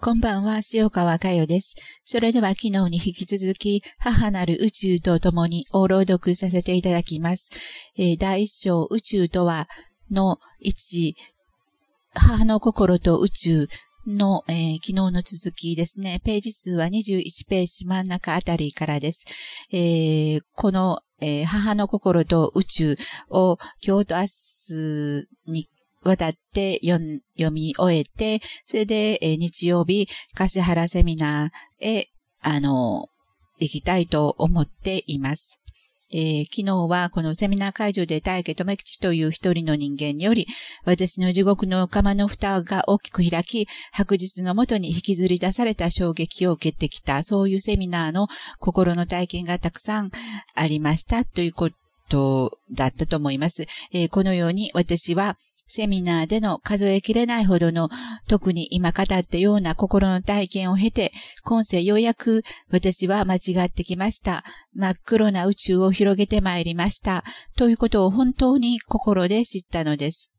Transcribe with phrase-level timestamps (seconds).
[0.00, 1.74] こんばんは、塩川佳代です。
[2.04, 7.50] それでは昨日に引き続き、母なる宇宙と共にお朗読させていただきます。
[7.98, 9.66] えー、第一章、宇宙とは、
[10.12, 11.16] の一、
[12.14, 13.68] 母の心と宇宙
[14.06, 16.20] の、えー、昨日の続きですね。
[16.24, 19.66] ページ数は21ページ真ん中あたりからです。
[19.72, 22.96] えー、この、えー、母の心と宇宙
[23.30, 25.68] を今日と明日に
[26.08, 26.98] 渡って読
[27.52, 32.08] み終えて、それで、え日曜日、柏原セミナーへ、
[32.40, 33.08] あの、
[33.60, 35.62] 行きたいと思っています。
[36.10, 40.46] えー、昨日はこのセミナー会場で大家留吉という一人の人間により、
[40.84, 48.26] 私の地獄の釜の蓋が大きく開き、白日のもとに引きずり出された衝撃を受けてきた、そういうセミナーの
[48.58, 50.10] 心の体験がたくさん
[50.54, 51.68] ありましたというこ
[52.08, 53.66] とだったと思います。
[53.92, 55.36] えー、このように私は
[55.68, 57.90] セミナーでの数えきれないほどの、
[58.26, 61.12] 特に今語ったような心の体験を経て、
[61.44, 64.42] 今世ようやく私は間違ってきました。
[64.74, 67.22] 真っ黒な宇宙を広げてまいりました。
[67.56, 70.32] ということを本当に心で知ったのです。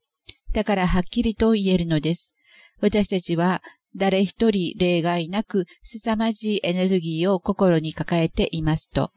[0.51, 2.35] だからはっきりと言えるのです。
[2.81, 3.61] 私たちは
[3.95, 9.11] 誰一人例外なく凄まじいエネルギーを心に抱えていますと。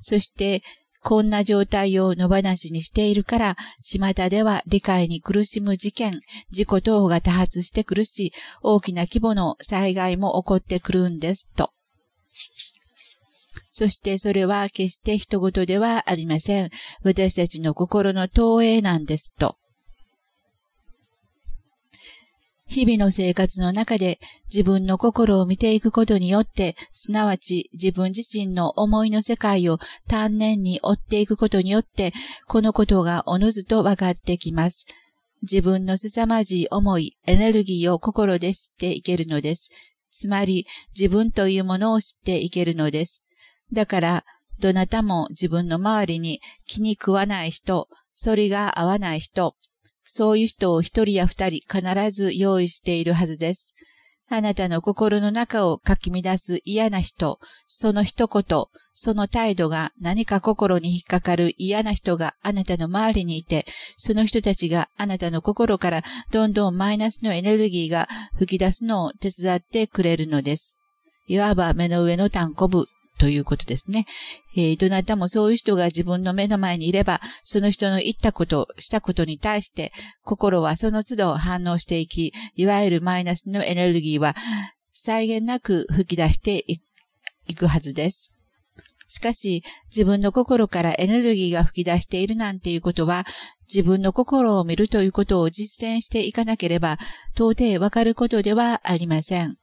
[0.00, 0.62] そして
[1.08, 6.12] こんな状態を野放しにしているから、巷では理解に苦しむ事件、
[6.50, 11.72] 事故等が多発してくるし、大きな規模の災害も起こってくるんです、と。
[13.70, 16.68] そしてそれは決して人事ではありません。
[17.02, 19.56] 私たちの心の投影なんです、と。
[22.78, 32.12] 日々の生活の中で自分の心を見ていくことによって、すなわち自分自身の思いの世界を丹念に追っていくことによって、
[32.46, 34.86] このことがおのずと分かってきます。
[35.42, 39.70] 自分の凄まじい思い、エネルギーを心で知っていけるのです。
[40.12, 40.64] つまり、
[40.96, 43.26] 自分というものを知っていけるのです。
[43.72, 44.24] だから、
[44.60, 47.88] どなたも自分の周りに気に食わない人、
[48.24, 49.56] 反りが合わない人、
[50.04, 53.74] そういう人を一人や二人必ず用意しているはずです。
[54.30, 58.44] あなたの心の中をかき乱す嫌な人、その一言、
[58.92, 63.64] その態度が何か心に引っかかる嫌な人があなたの周りにいて、
[63.96, 68.06] その人たちがあなたの心からどんどんマイナスのエネルギーが
[68.38, 70.78] 吹き出すのを手伝ってくれるのです。
[71.26, 72.86] いわば目の上の単行部
[73.18, 74.06] ということですね。
[74.56, 79.92] えー、どなたもそういう人が自分の目の前にいれば、その人の言ったこと、したことに対して、
[80.22, 84.34] 心はその都度反応していき、いわゆるマイナスのエネルギーは、
[84.92, 86.64] 際限なく吹き出して
[87.46, 88.34] いくはずです。
[89.08, 93.24] しかし、自分の心からエネルギーが吹き出しているなんていうことは、
[93.66, 96.98] 自分の心を見るということを実践していかなければ、
[97.34, 99.56] 到底わかることではありません。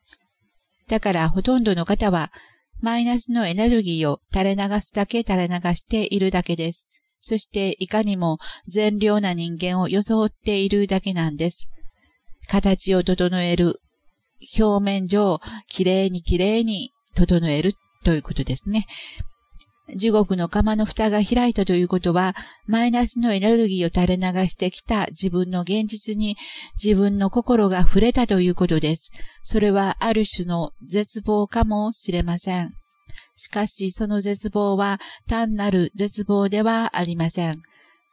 [0.87, 2.31] だから、ほとんどの方は、
[2.81, 6.89] マイナスのエネルギーを垂れ流すだけ垂れ流しているだけです。
[7.19, 8.37] そしていかにも
[8.67, 11.71] 善良な人間を装っているだけなんです。
[12.47, 13.81] 形を整える。
[14.59, 18.85] 表面上、きれいにきれいに整えるということですね。
[19.93, 22.33] 地獄の釜の蓋が開いたということは、
[22.65, 26.35] マイナスのエネルギーを垂れ流してきた自分の現実に
[26.81, 29.11] 自分の心が触れたということです。
[29.43, 32.73] それはある種の絶望かもしれません。
[33.35, 37.53] しかし、その絶望は単なる絶望ではありません。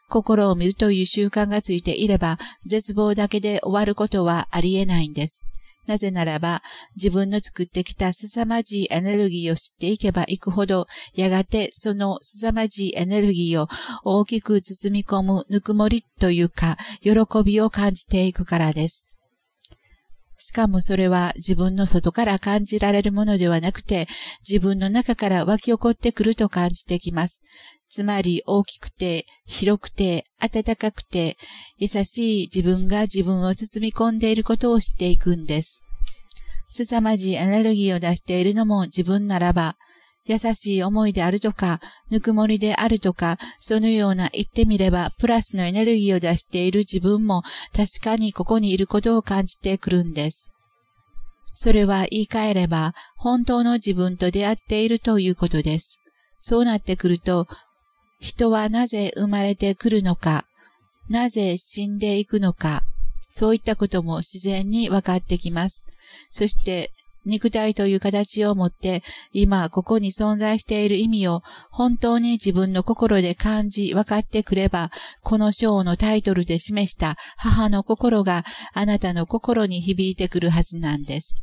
[0.08, 5.46] 心を見るという習慣がついていれば、絶望だけで終わることはありえないんです。
[5.86, 6.62] なぜならば、
[6.94, 13.68] 自分の作ってきた凄まじいエネルギーを知っていけばいくほど、やがてその凄まじいエネルギーを
[14.04, 17.12] 大きく包み込むぬくもりというか、喜
[17.44, 19.18] びを感じていくからです。
[20.44, 24.08] しかもそれは自分の外から感じられるものではなくて、
[24.40, 27.42] 自分の中から湧き起こってくると感じてきます。
[27.92, 31.36] つまり大きくて、広くて、暖かくて、
[31.76, 35.86] 優しい自分が自分を包み込んでいることを知っていくんです。
[36.70, 39.76] 凄まじいエネルギーを出しているのも自分ならば、
[40.24, 41.80] 優しい思いであるとか、
[42.10, 47.42] ぬくもりであるとか、そのような言ってみれば、プラスのエネルギーを出している自分も
[47.76, 50.54] 確かにここにいることを感じてくるんです。
[51.52, 55.98] それは言い換えれば、本当の自分と出会っているということです。
[56.44, 57.46] そうなってくると、
[58.22, 60.46] 人はなぜ生まれてくるのか、
[61.10, 62.82] なぜ死んでいくのか、
[63.28, 65.86] そういったことも自然に分かってきます。
[66.30, 66.92] そして、
[67.24, 69.02] 肉体という形を持って、
[69.32, 74.90] 今ここに存在している意味を本当に自分の心で感じ分かってくれば、
[75.24, 81.42] この章のタイトルで示した母の心があなたの心に響いてくるはずなんです。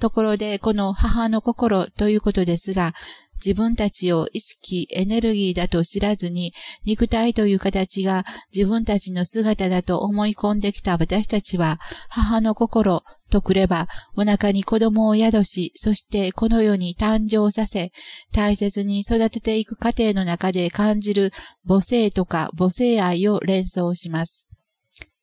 [0.00, 2.92] ところで、この母の心ということですが、
[3.44, 6.52] 自分たちを意識、エネルギーだと知らずに、
[6.84, 8.24] 肉体という形が
[8.54, 13.86] 自分たちの姿だと思い込んできた私たちは、母の心とくれば、
[14.16, 17.90] お腹に子供を宿し、そしてこの世に誕生させ、
[18.32, 21.30] 大切に育てていく過程の中で感じる
[21.68, 24.48] 母性とか母性愛を連想します。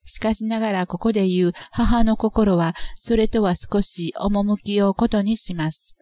[0.03, 6.00] しかしながらここで言う母の心は、それとは少し趣をことにします。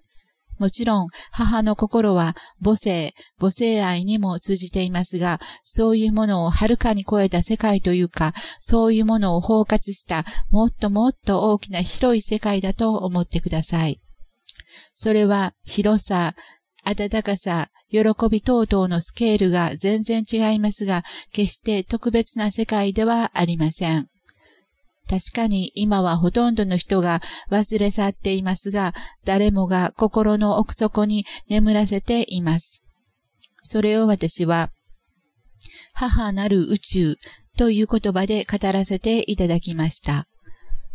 [0.60, 14.02] もちろん、母の心は母性、母性愛にも通じていますが、そういうものをはるかに超えた世界というか、そういうものを包括したもっともっと大きな広い世界だと思ってください。
[14.94, 16.34] それは広さ、
[16.84, 24.10] 温かさ、喜び等々のスケールが全然違いますが、決して特別な世界ではありません。
[25.10, 27.20] 確かに今はほとんどの人が
[27.50, 28.94] 忘れ去っていますが、
[29.26, 32.84] 誰もが心の奥底に眠らせています。
[33.64, 34.70] それを私は、
[35.94, 37.16] 母なる宇宙
[37.58, 40.28] という言葉で語らせていただきました。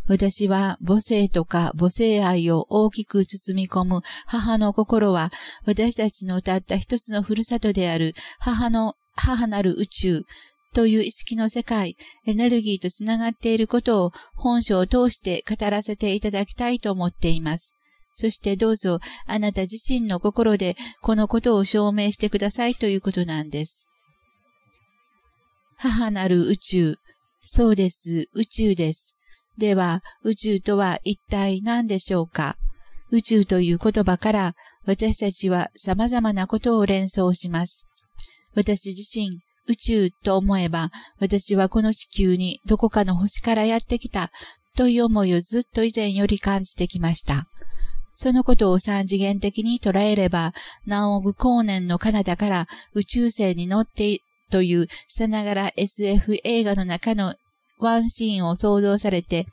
[0.06, 5.30] 私は母性とか母性愛を大きく包み込む母の心は
[5.66, 10.22] 私たちのたった一つのふるさとである母の母なる宇宙
[10.74, 17.76] という意識の世界、エネルギーとつながっていることを本書を通して語らせていただきたいと思っています。
[18.12, 23.88] そしてどうぞあなた自身の心でこのことを証明してくださいということなんです。
[25.76, 26.96] 母なる宇宙。
[27.40, 28.28] そうです。
[28.34, 29.16] 宇宙です。
[29.58, 32.56] では、宇宙とは一体何でしょうか？
[33.10, 34.52] 宇宙という言葉から
[34.86, 37.86] 私たちは様々なことを連想します。
[38.54, 39.28] 私自身、
[39.68, 40.90] 宇宙と思えば、
[41.20, 44.30] 私はこの地球にどこかの星からやってきた
[44.76, 47.46] という思いをずっと以前より感じてきました。
[48.14, 50.52] そのことを三次元的に捉えれば、
[50.86, 54.18] 何億光年の彼方から宇宙船に乗って
[54.50, 57.34] というさながら SF 映画の中の
[57.80, 59.46] ワンシーンを想像されて、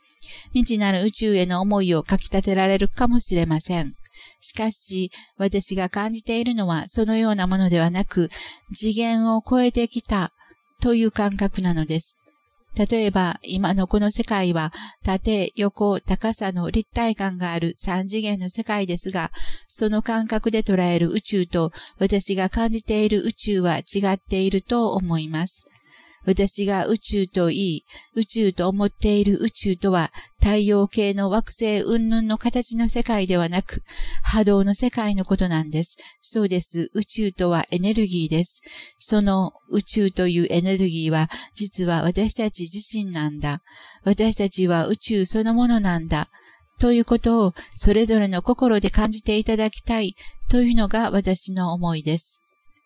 [0.52, 3.94] 未知なる宇宙への思いをかき立てられるかもしれません。
[4.40, 8.28] しかし、私が感じているのはそのようなものではなく、
[8.74, 10.32] 次元を超えてきた
[10.80, 12.18] という感覚なのです。
[12.74, 14.72] 例えば、今のこの世界は、
[15.04, 19.30] 縦、横、高さの立体感がある三次元の世界ですが、
[19.66, 25.68] その感覚で捉える宇宙と私が感じている宇宙は違っていると思います。
[26.24, 27.84] 私が宇宙と言い、
[28.14, 33.82] 宇宙と思っている宇宙とは、太陽系の惑星云々の形の世界ではなく、
[34.22, 35.98] 波動の世界のことなんです。
[36.20, 36.90] そうです。
[36.94, 38.62] 宇宙とはエネルギーです。
[38.98, 43.62] その宇宙というエネルギーは、実は私たち自身なんだ。
[44.04, 46.28] 私たちは宇宙そのものなんだ。
[46.78, 50.16] ということを、それぞれの心で感じていただきたい、
[50.48, 52.42] というのが私の思いです。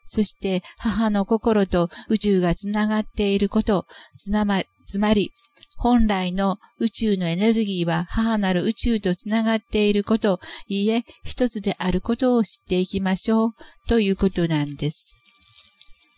[0.06, 3.86] そして母の心と宇宙がつながっていること、
[4.16, 5.32] つなま、つまり、
[5.78, 13.54] 本来の宇宙のエネルギーは母なる宇宙とつながっていること、いいえ、一つであることを知っていきましょう、
[13.86, 15.18] ということなんです。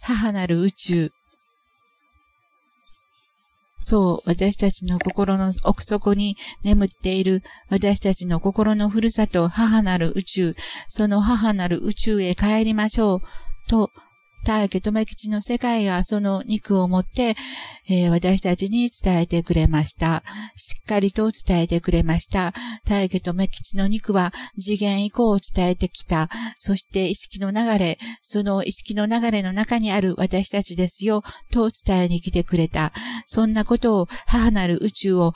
[0.04, 1.12] 母なる宇宙。
[3.80, 10.54] そう、私たちの心の奥底に眠っている私たちの心のふるさと、母なる宇宙、
[10.88, 13.47] その母なる宇宙へ帰りましょう。
[13.68, 13.90] と、
[14.44, 17.34] 大家留吉の世界がその肉を持って、
[17.90, 20.22] えー、私たちに伝えてくれました。
[20.56, 22.54] しっかりと伝えてくれました。
[22.88, 26.30] 大家留吉の肉は次元以降を伝えてきた。
[26.56, 31.22] そして意識の流れ、その意識の流れの中にある私たちですよ、
[31.52, 32.92] と伝えに来てくれた。
[33.26, 35.34] そんなことを母なる宇宙を、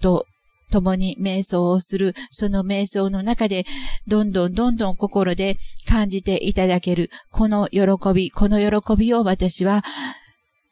[0.00, 0.26] と
[0.70, 3.64] 共に瞑想をする、その瞑想の中で、
[4.06, 5.56] どんどんどんどん心で
[5.88, 7.80] 感じていただける、この喜
[8.14, 9.82] び、この喜びを私は、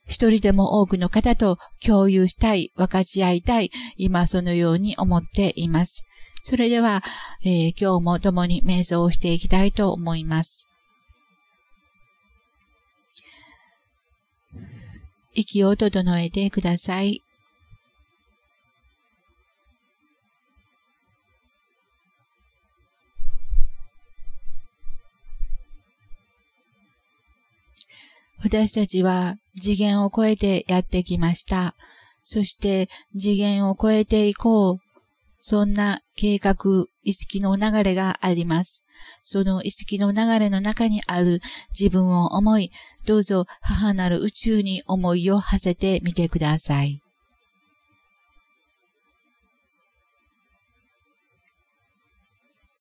[0.06, 6.06] 一人でも多くの方と共有したい、分かち合いたい、今そのように思っています。
[6.44, 7.02] それでは、
[7.44, 10.70] えー、今日も共に瞑想をしていきたいと思います。
[15.34, 17.25] 息を整えてください。
[28.46, 31.74] 私たちは次元を超えてやってきました。
[32.22, 34.78] そして次元を超えていこう。
[35.40, 36.54] そんな計画、
[37.02, 38.86] 意識の流れがあります。
[39.24, 41.40] その意識の流れの中にある
[41.76, 42.70] 自分を思い、
[43.04, 47.00] どうぞ母なる宇宙に思いを馳せてみてください。